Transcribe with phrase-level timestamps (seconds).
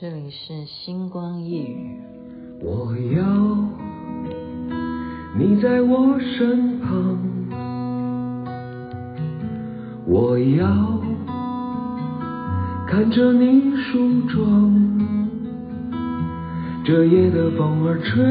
[0.00, 1.96] 这里是星光夜语。
[2.62, 3.26] 我要
[5.36, 7.18] 你在我身旁，
[10.06, 11.02] 我要
[12.86, 14.72] 看着你梳妆，
[16.84, 18.22] 这夜的风儿吹，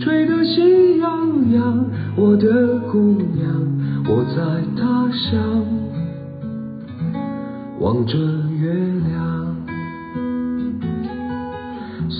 [0.00, 1.86] 吹得喜洋洋。
[2.16, 2.98] 我的姑
[3.32, 3.46] 娘，
[4.08, 5.64] 我在他乡
[7.78, 8.18] 望着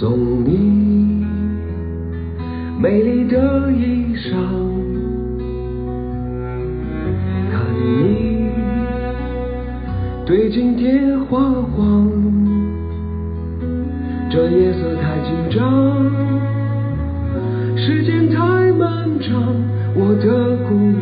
[0.03, 1.25] 送你
[2.77, 4.35] 美丽的衣裳，
[7.53, 8.51] 看你
[10.27, 12.11] 对镜贴花黄，
[14.29, 16.11] 这夜色太紧张，
[17.77, 19.55] 时间太漫长，
[19.95, 21.02] 我的姑娘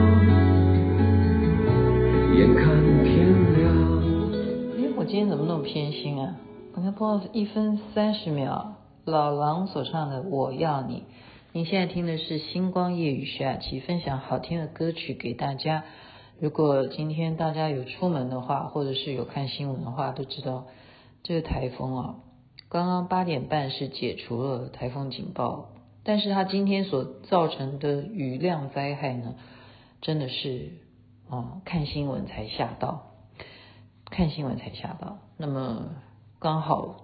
[5.11, 6.37] 今天怎么那么偏心啊？
[6.73, 10.99] 我才播到一分三十秒，老狼所唱的《我要你》。
[11.51, 15.83] 你现在听的是星光夜雨徐雅琪分享好听的歌曲给大家。
[16.39, 20.67] 如果今天大家有出门的话，或者是有看新闻的话，都知道
[21.23, 22.15] 这个台风啊，
[22.69, 25.71] 刚刚八点半是解除了台风警报，
[26.05, 29.35] 但是它今天所造成的雨量灾害呢，
[29.99, 30.69] 真的是
[31.29, 33.10] 啊，看新闻才吓到。
[34.11, 35.85] 看新闻才吓到，那么
[36.37, 36.97] 刚好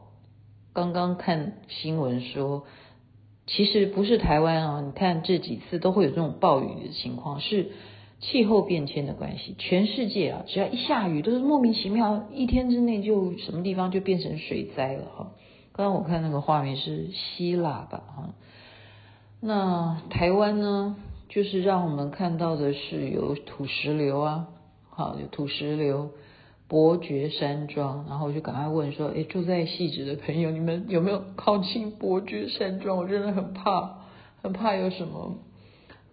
[0.74, 2.66] 刚刚看新闻说，
[3.48, 7.72] 其实不是台湾啊，你看这几次都会有这种暴雨的情况，是
[8.20, 9.56] 气候变迁的关系。
[9.58, 15.32] 全世界啊，只要一下雨，都是莫名其妙，一天之内就什么地方就变成水灾了哈。
[15.72, 18.34] 刚刚我看那个画面是希腊吧哈，
[19.40, 20.98] 那台湾呢，
[21.30, 24.48] 就是让我们看到的是有土石流啊，
[24.90, 26.10] 好，有土石流。
[26.68, 32.98] 伯爵山庄，然后我就赶快问说：“诶，住在汐止的朋友，你们有没有靠近伯爵山庄？
[32.98, 34.00] 我真的很怕，
[34.42, 35.38] 很怕有什么，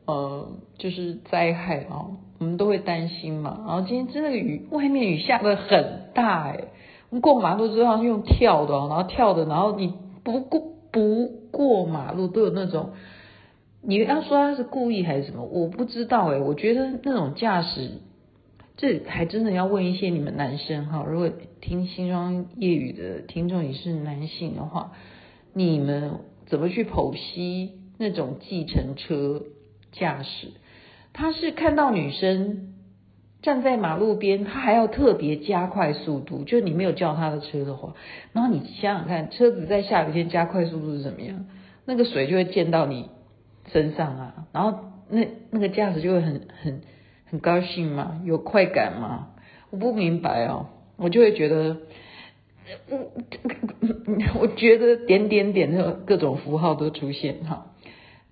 [0.06, 0.48] 呃，
[0.78, 2.06] 就是灾害啊，
[2.38, 3.64] 我们都会担心嘛。
[3.66, 6.68] 然后今天真的雨，外面雨下得很大诶，
[7.10, 10.62] 我们过马路之后是用跳的，然后跳的，然后你不过
[10.92, 12.90] 不过马路都有那种，
[13.82, 17.90] 你要说他是故意还是什么，我不知道诶，我觉得那种驾驶。”
[18.76, 21.30] 这还真的要问一些你们男生哈，如果
[21.60, 24.90] 听星光夜语的听众也是男性的话，
[25.52, 26.14] 你们
[26.46, 29.44] 怎么去剖析那种计程车
[29.92, 30.48] 驾驶？
[31.12, 32.74] 他是看到女生
[33.42, 37.94] 站在马路边，他还要特别加快速度，就你没有叫他的车的话，
[38.32, 41.46] 然后你想想看，车子在下雨天加快速度是怎么样？
[41.86, 43.08] 那个水就会溅到你
[43.72, 46.80] 身上啊，然后那那个驾驶就会很很。
[47.26, 48.20] 很高兴吗？
[48.24, 49.28] 有快感吗？
[49.70, 51.78] 我不明白哦，我就会觉得，
[52.88, 53.10] 我
[54.42, 57.72] 我觉得点点点的各种符号都出现哈，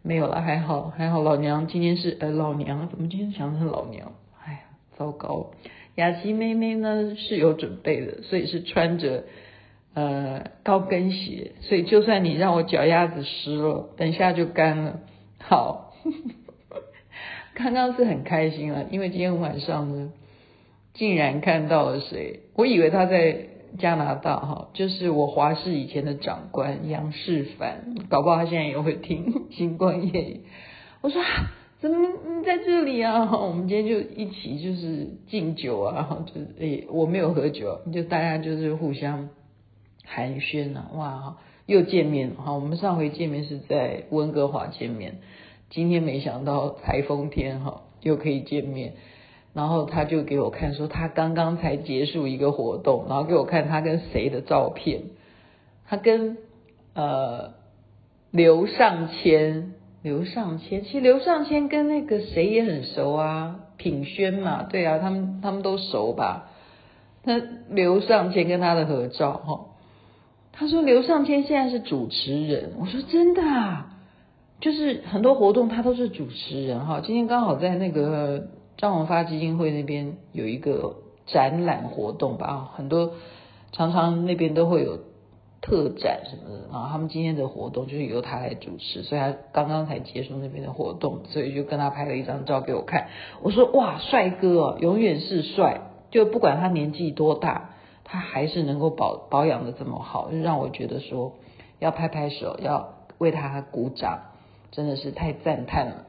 [0.02, 4.12] 没有了，还好还好，老娘今天是呃老娘，怎么今天想成老娘？
[4.44, 4.60] 哎呀，
[4.96, 5.50] 糟糕！
[5.96, 9.24] 雅琪妹妹呢是有准备的，所以是穿着
[9.94, 15.00] 呃高跟鞋，所以就算你让我脚丫子湿了，等一下就干了。
[15.38, 15.92] 好。
[17.54, 20.12] 刚刚是很开心啊，因为今天晚上呢，
[20.94, 22.40] 竟然看到了谁？
[22.54, 23.46] 我以为他在
[23.78, 30.40] 加拿大哈，就是我华视以前的长官杨世凡，搞不好他现在也会听星光夜语。
[31.02, 31.22] 我说
[31.80, 31.96] 怎么
[32.38, 33.30] 你在这里啊？
[33.36, 39.28] 我们今天就一起就是敬酒啊，就是诶，我没有喝酒，就大家就是互相
[40.04, 41.36] 寒暄啊，哇，
[41.66, 42.52] 又见面了哈。
[42.52, 45.18] 我们上回见面是在温哥华见面。
[45.72, 48.92] 今天没想到台风天哈，又可以见面，
[49.54, 55.04] 然后他就给我看说他刚刚才结束一个活动，然后给我看他跟谁的照片，
[55.86, 56.36] 他跟
[56.92, 57.54] 呃
[58.30, 59.72] 刘尚谦，
[60.02, 66.50] 刘尚谦，其实刘尚谦跟那个谁也很熟啊，品轩嘛，对啊，他们他们都熟吧？
[67.24, 67.40] 他
[67.70, 69.60] 刘尚谦跟他的合照哈，
[70.52, 73.88] 他说刘尚谦现在是主持人，我说真的啊。
[74.62, 83.14] 就是很多活动他都是主持人哈，今天刚好在那个张荣发基金会那边有一个展览活动吧，很多
[83.72, 85.00] 常常那边都会有
[85.60, 93.08] 特展什么的，然后他们今天的活动就是由他来主持，所以他刚刚才结束那边的活动，所以就跟他拍了一张照给我看。
[93.42, 95.80] 我说哇，帅哥哦，永远是帅，
[96.12, 97.70] 就不管他年纪多大，
[98.04, 101.32] 他还是能够保保养的这么好，就让我觉得说
[101.80, 104.20] 要拍拍手，要为他鼓掌，
[104.72, 106.06] 真的是太赞叹了。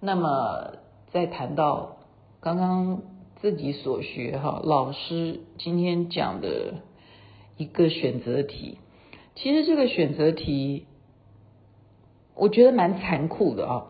[0.00, 0.78] 那么
[1.12, 1.98] 再谈到
[2.40, 3.02] 刚刚。
[3.38, 6.76] 自己所学哈，老师今天讲的
[7.58, 8.78] 一个选择题，
[9.34, 10.86] 其实这个选择题
[12.34, 13.86] 我觉得蛮残酷的啊，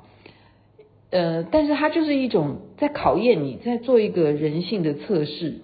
[1.11, 5.61] 呃，但是它就是一种在考验你，在做一个人性的测试。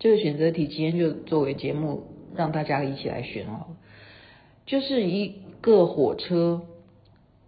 [0.00, 3.76] 这个选择题今天就作为节目让大家一起来选哦，
[4.66, 6.62] 就是一个火车，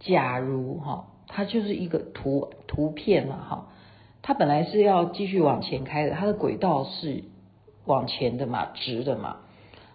[0.01, 3.67] 假如哈，它就是一个图图片嘛哈。
[4.21, 7.23] 它本来是要继续往前开的，它的轨道是
[7.85, 9.37] 往前的嘛，直的嘛。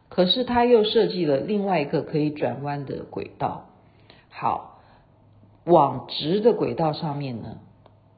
[0.09, 3.67] 可是它又设计了另外一个可以转弯的轨道。
[4.31, 4.81] 好，
[5.65, 7.59] 往直的轨道上面呢，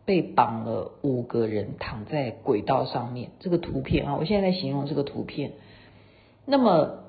[0.05, 3.31] 被绑了五个人躺在轨道上面。
[3.41, 5.52] 这个图片啊，我现在在形容这个图片。
[6.44, 7.00] 那么，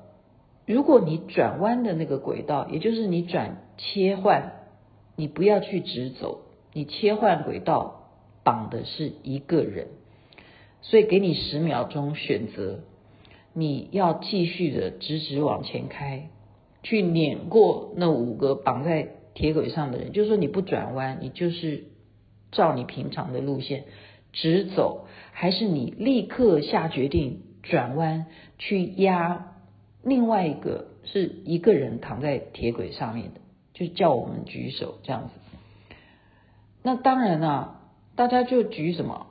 [0.66, 4.52] 如果你转弯的那个轨道，也就是你转切换，
[5.20, 6.40] 你不要去直走，
[6.72, 7.96] 你切换轨道。
[8.42, 9.88] 绑的是一个人，
[10.80, 12.80] 所以给你十秒钟选择，
[13.52, 16.30] 你要继续的直直往前开，
[16.82, 20.12] 去碾过那五个绑在铁轨上的人。
[20.12, 21.84] 就是说你不转弯，你就是
[22.50, 23.84] 照你平常的路线
[24.32, 28.24] 直走，还是你立刻下决定转弯
[28.58, 29.54] 去压
[30.02, 33.40] 另外一个是一个人躺在铁轨上面的，
[33.80, 35.96] 就叫我们举手这样子。
[36.84, 37.76] 那当然啊。
[38.16, 39.28] 大家就举什么？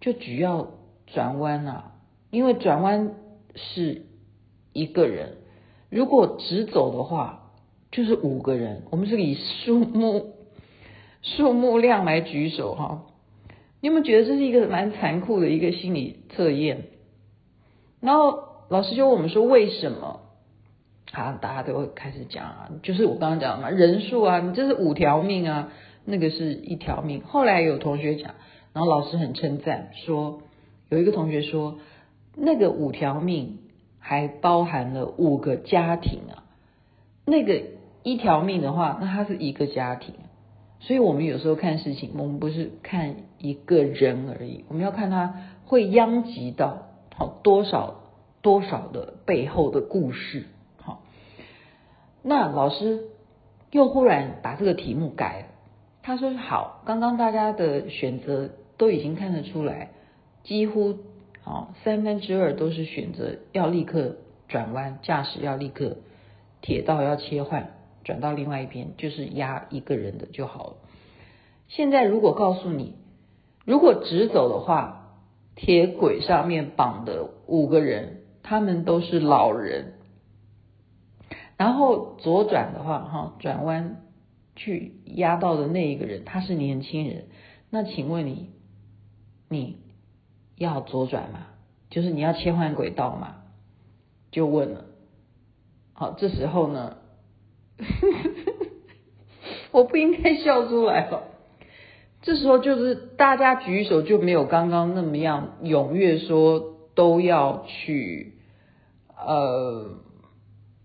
[0.00, 0.70] 就举要
[1.06, 1.92] 转弯啊，
[2.30, 3.14] 因为转弯
[3.54, 4.06] 是
[4.72, 5.36] 一个人，
[5.90, 7.52] 如果直走的话
[7.92, 8.82] 就是五个人。
[8.90, 10.32] 我们是以数目
[11.22, 13.06] 数目量来举手哈。
[13.80, 16.86] 你有没有觉得这是一个蛮残酷的一个心理测验？
[18.00, 20.20] 然后老师就问我们说为什么？
[21.22, 25.72] 啊，大家都会开始讲啊，就是我刚刚讲的嘛，人数啊，你这是五条命啊。
[26.08, 27.22] 那个是一条命。
[27.24, 28.36] 后来有同学讲，
[28.72, 30.40] 然后老师很称赞说，
[30.88, 31.78] 有一个同学说，
[32.36, 33.58] 那个五条命
[33.98, 36.44] 还包含了五个家庭啊。
[37.24, 37.60] 那个
[38.04, 40.14] 一条命的话，那它是一个家庭。
[40.78, 45.34] 所以我们有时候看事情，我们不是看一个人而已，我们要看他
[45.64, 46.86] 会殃及到
[47.16, 48.02] 好多少
[48.42, 50.44] 多少的背后的故事。
[52.28, 53.04] 那老师
[53.70, 55.46] 又忽然把这个题目改了。
[56.02, 59.90] 他说好，刚刚大家的选择都已经看得出来，
[60.42, 60.96] 几乎
[61.44, 64.16] 哦三分之二都是选择要立刻
[64.48, 65.98] 转弯，驾驶要立刻
[66.60, 70.76] 铁道要切换转到另外一边，就是压一个人的就好了。
[71.68, 72.94] 现在如果告诉你，
[73.64, 75.12] 如果直走的话，
[75.54, 79.94] 铁轨上面绑的五个人，他们都是老人，
[81.56, 84.02] 然后左转的话，哈转弯。
[84.58, 87.26] 去压到的那一个人，他是年轻人，
[87.68, 88.48] 那请问你，
[89.50, 89.76] 你
[90.56, 91.48] 要左转吗？
[91.90, 93.42] 就是你要切换轨道吗？
[94.30, 94.86] 就问了。
[95.92, 96.96] 好，这时候呢，
[99.72, 101.24] 我不应该笑出来了。
[102.22, 108.38] 这时候就是大家举手就没有刚刚那么样踊跃说都要去，
[109.14, 109.98] 呃，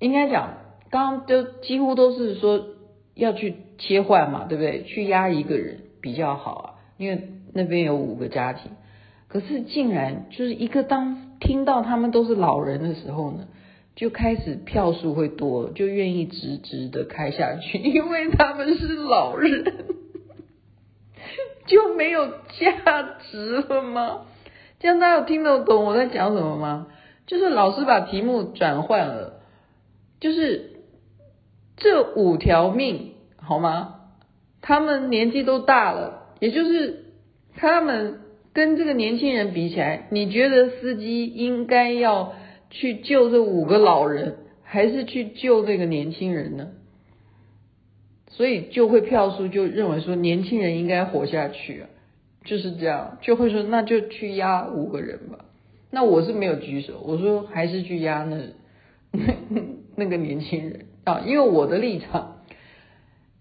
[0.01, 0.57] 应该讲
[0.89, 2.65] 刚刚就几乎都是说。
[3.13, 4.83] 要去切换嘛，对不对？
[4.83, 6.65] 去压一个人比较好啊，
[6.97, 8.71] 因为那边有五个家庭。
[9.27, 13.49] 可是竟然就是一个当听到他们都是老人的时候呢，
[13.97, 19.65] 就开始票数会多，就愿意直直的开下去， 因为他们是老人，
[21.67, 24.21] 就没有价值了吗？
[24.79, 26.87] 这样大家有听得懂我在讲什么吗？
[27.27, 29.40] 就是老师把题目转换了，
[30.21, 30.69] 就是。
[31.77, 33.95] 这五条命好吗？
[34.61, 37.05] 他们年纪都大了，也就是
[37.55, 38.19] 他们
[38.53, 42.33] 跟这个年轻人比起来，你觉得司机应该要
[42.69, 46.67] 去救这五个老人，还是去救这个年轻人呢？
[48.27, 51.89] 所以就会票数就认为说年轻人应该活下去啊，
[52.45, 55.45] 就是这样，就会说那就去压五个人吧。
[55.89, 58.37] 那我是没有举手，我说还是去压那
[59.95, 60.85] 那个年轻人。
[61.03, 62.37] 啊，因为我的立场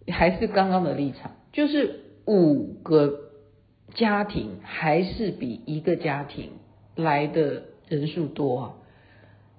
[0.08, 3.20] 还是刚刚的立场，就是五个
[3.94, 6.52] 家庭还是比一个家庭
[6.96, 8.74] 来的人数多啊。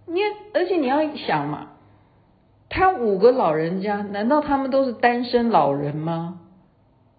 [0.08, 0.20] 你
[0.54, 1.74] 而且你要想嘛，
[2.70, 6.40] 他五个老人家，难道他们都是单身老人吗？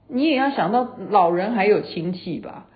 [0.09, 2.67] 你也要想到老人还有亲戚吧？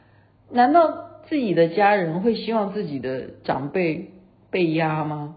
[0.48, 4.12] 难道自己的家人会希望自己的长辈
[4.50, 5.34] 被压吗？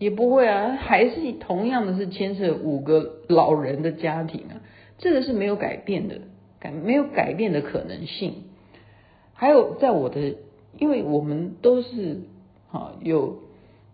[0.00, 4.62] 也不会啊，还是同样的是牵涉五个老人的家庭啊，
[4.96, 6.22] 这个是没有改变的，
[6.58, 8.44] 改没有改变的可能性。
[9.34, 10.36] 还有在我的，
[10.78, 12.22] 因为我们都是
[12.70, 13.40] 哈有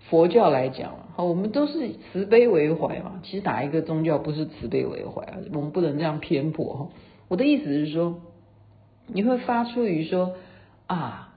[0.08, 3.20] 佛教来讲哈，我们都是慈悲为怀嘛。
[3.24, 5.38] 其实哪一个宗教不是慈悲为怀啊？
[5.54, 6.88] 我们不能这样偏颇哈。
[7.26, 8.20] 我的意思是说，
[9.08, 10.34] 你会发出于说
[10.86, 11.34] 啊，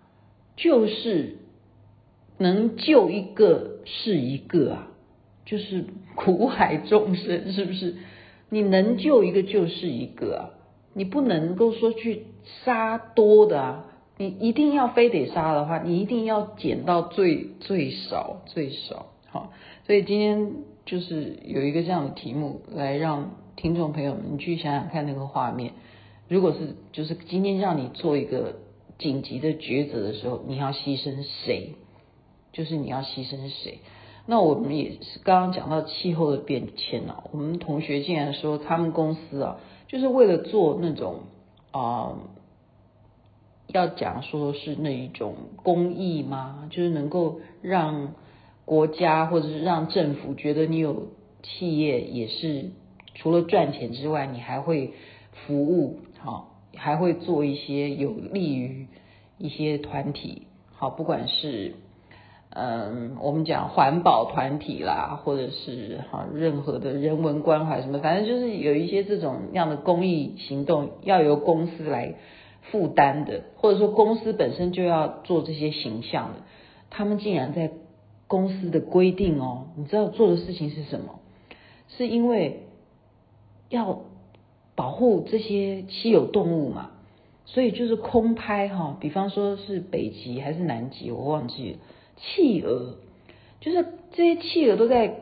[0.55, 1.37] 就是
[2.37, 4.87] 能救一个是一个啊，
[5.45, 7.95] 就是苦海众生是不是？
[8.49, 10.41] 你能救一个就是一个啊，
[10.93, 12.27] 你不能够说去
[12.63, 13.85] 杀多的啊，
[14.17, 19.07] 你一定要非得杀的话，你一定要减到最最少最少。
[19.27, 19.51] 好，
[19.85, 20.53] 所以今天
[20.85, 23.31] 就是有一个这样的题目来让。
[23.61, 25.73] 听众朋友们，你去想想看那个画面，
[26.29, 28.55] 如果是就是今天让你做一个
[28.97, 31.73] 紧急的抉择的时候，你要牺牲谁？
[32.51, 33.79] 就是你要牺牲谁？
[34.25, 41.21] 那我们也是刚刚讲到气候的变迁啊，我们同学竟然说他们公司啊，就是为了做那种
[41.71, 42.17] 啊、
[43.67, 46.67] 要讲说是那一种公益吗？
[46.69, 48.13] 就是能够让
[48.65, 51.07] 国家或者是让政府觉得你有
[51.43, 52.71] 企业也是。
[53.15, 54.93] 除了赚钱之外，你还会
[55.31, 58.87] 服务，好，还会做一些有利于
[59.37, 61.75] 一些团体，好，不管是
[62.49, 72.15] 嗯，我们讲环保团体啦，或者是哈任何的人文关怀什么，反正就是有一些这种样的公益行动要由公司来
[72.71, 76.41] 负担的，或者说公司本身就要做这些形象的，
[76.89, 77.71] 他们竟然在
[78.27, 81.19] 公司的规定哦，你知道做的事情是什么？
[81.87, 82.63] 是因为。
[83.69, 83.99] 要
[84.73, 86.89] 保护这些稀有动物嘛，
[87.45, 91.77] 所以就是空拍哈，比方说是北极还是南极，我忘记了。
[92.21, 92.95] 企鹅
[93.59, 95.15] 就是这些企鹅都在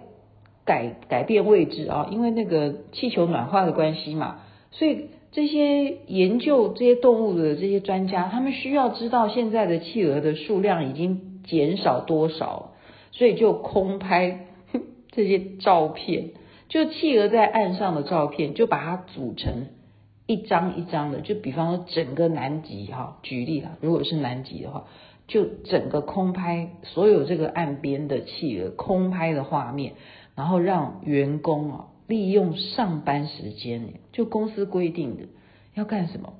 [0.66, 12.74] 改改变位置啊，因为那个气球暖化的关系嘛，所以这些研究这些动物的这些专家，他们需要知道现在的企鹅的数量已经减少多少，
[13.12, 14.48] 所以就空拍
[15.12, 16.32] 这些照片。
[16.70, 19.68] 就企鹅在岸上的照片，就把它组成
[20.25, 21.22] 一张一张的。
[21.22, 24.86] 就比方说整个南极哈，举例了，如果是南极的话，
[25.27, 29.93] 就整个空拍所有这个岸边的企鹅空拍的画面，
[30.36, 35.24] 然后让员工啊利用上班时间，就公司规定的
[35.74, 36.34] 要干什么，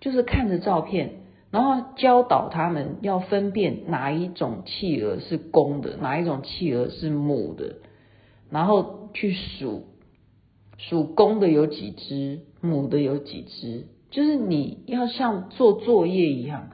[0.00, 1.14] 就是看着照片，
[1.50, 7.76] 然后教导他们要分辨哪一种企鹅是公的，哪一种企鹅是母的。
[8.50, 9.86] 然后去数，
[10.76, 16.70] 数公的有几只，母的有几只，就是你要像做作业一样，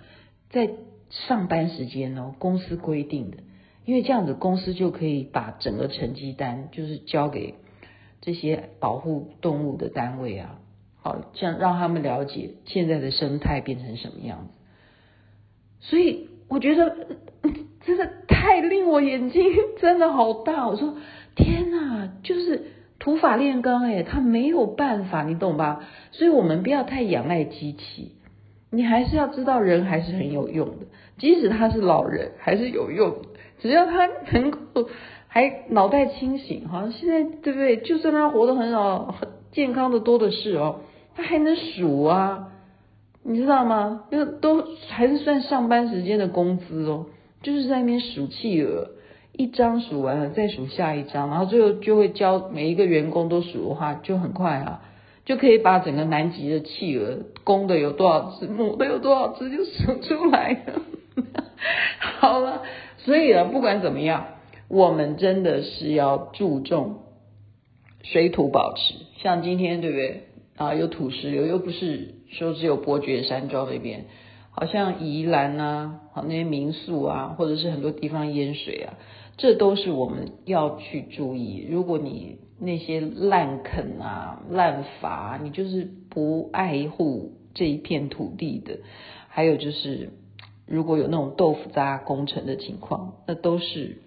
[0.50, 0.68] 在
[1.10, 3.36] 上班时间哦，公司规定的，
[3.84, 7.56] 因为这样子公司就可以把整个成绩单就是交给
[8.20, 10.58] 这些保护动物的单位啊，
[11.02, 14.52] 好，这样让他们了解现在的生态变成什么样子。
[15.80, 16.94] 所以我觉得
[17.84, 19.42] 真的太令我眼睛
[19.80, 20.96] 真的好大，我说。
[21.36, 25.86] 天呐，就是土法炼钢哎，他没有办法，你懂吧？
[26.10, 28.16] 所以我们不要太仰赖机器，
[28.70, 30.86] 你还是要知道人还是很有用的，
[31.18, 33.28] 即使他是老人还是有用的，
[33.60, 34.88] 只要他能够
[35.28, 37.76] 还脑袋清醒，好像现在对不对？
[37.78, 40.80] 就算他活得很好，很健康的多的是哦，
[41.14, 42.48] 他还能数啊，
[43.22, 44.04] 你知道吗？
[44.10, 47.06] 那都还是算上班时间的工资哦，
[47.42, 48.90] 就是在那边数企鹅。
[49.32, 54.82] 一张数完了，再数下一张，然后最后就会教每一个员工都数的话，就很快啊，
[55.24, 60.82] 就可以把整个南极的企鹅，公的有多少只，母的有多少只，就数出来了。
[62.20, 62.62] 好了，
[62.98, 64.26] 所以啊，不管怎么样，
[64.68, 67.00] 我们真的是要注重
[68.02, 68.94] 水土保持。
[69.18, 70.24] 像今天对不对
[70.56, 70.74] 啊？
[70.74, 74.06] 有土石流，又不是说只有伯爵山庄那边，
[74.50, 78.94] 好像宜兰啊，好那些民宿啊，或者是很多地方淹水啊。
[79.40, 81.66] 这都是我们要去注意。
[81.70, 88.80] 如果你那些滥垦啊、滥伐，你就是不爱护这一片土地的。
[89.28, 90.10] 还有就是，
[90.66, 94.02] 如果有那种豆腐渣工程的情况，那都是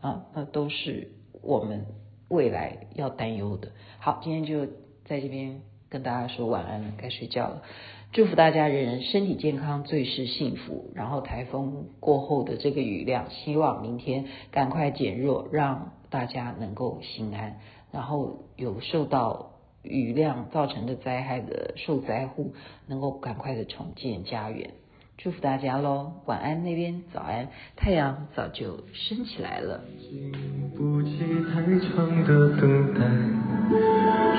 [0.00, 1.84] 啊，那都是我们
[2.30, 3.68] 未来要担忧的。
[3.98, 4.64] 好，今天就
[5.04, 7.62] 在这边跟大家说晚安了，该睡觉了。
[8.10, 10.90] 祝福大家人人身体健康，最是幸福。
[10.94, 17.58] 然后台风过后的这个雨量，希望明天赶快减弱，让大家能够心安。
[17.92, 19.50] 然后有受到
[19.82, 22.54] 雨量造成的灾害的受灾户，
[22.86, 24.70] 能够赶快的重建家园。
[25.18, 29.82] 祝福大家喽，晚安那边，早安，太阳早就升起来了。
[30.00, 30.32] 经
[30.76, 31.18] 不起
[31.50, 33.00] 太长的等待，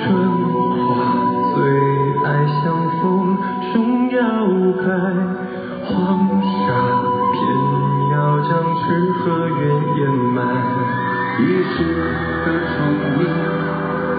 [0.01, 0.15] 春
[0.87, 1.59] 花最
[2.23, 3.58] 爱相逢，
[5.85, 5.93] 黄
[6.43, 6.67] 沙
[7.31, 7.37] 偏
[8.11, 8.83] 要将诗
[9.19, 9.61] 和远
[9.97, 10.01] 掩
[10.35, 10.37] 埋，
[11.39, 11.75] 一世
[12.45, 12.75] 的聪
[13.17, 13.21] 明，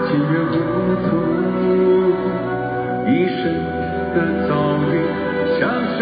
[0.07, 0.53] 几人糊
[1.05, 1.07] 涂，
[3.07, 3.39] 一生
[4.15, 4.51] 的遭
[4.91, 4.93] 遇。
[5.59, 5.61] 向
[5.97, 5.99] 谁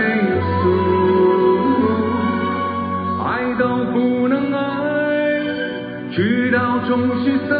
[0.62, 0.64] 诉？
[3.26, 3.28] 爱
[3.60, 3.96] 到不
[4.28, 4.58] 能爱，
[6.12, 6.18] 直
[6.52, 6.58] 到
[6.88, 6.90] 终
[7.24, 7.58] 须散，